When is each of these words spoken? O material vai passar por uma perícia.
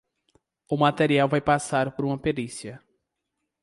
O 0.67 0.75
material 0.75 1.27
vai 1.29 1.39
passar 1.39 1.91
por 1.95 2.03
uma 2.03 2.17
perícia. 2.17 2.81